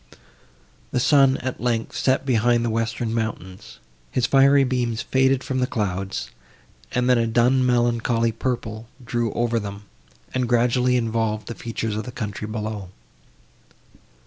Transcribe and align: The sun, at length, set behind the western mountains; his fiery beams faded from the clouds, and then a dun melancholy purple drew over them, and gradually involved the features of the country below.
The 0.89 0.99
sun, 0.99 1.37
at 1.43 1.61
length, 1.61 1.95
set 1.95 2.25
behind 2.25 2.65
the 2.65 2.71
western 2.71 3.13
mountains; 3.13 3.77
his 4.09 4.25
fiery 4.25 4.63
beams 4.63 5.03
faded 5.03 5.43
from 5.43 5.59
the 5.59 5.67
clouds, 5.67 6.31
and 6.91 7.07
then 7.07 7.19
a 7.19 7.27
dun 7.27 7.63
melancholy 7.63 8.31
purple 8.31 8.87
drew 9.05 9.31
over 9.33 9.59
them, 9.59 9.83
and 10.33 10.49
gradually 10.49 10.97
involved 10.97 11.47
the 11.47 11.53
features 11.53 11.95
of 11.95 12.05
the 12.05 12.11
country 12.11 12.47
below. 12.47 12.89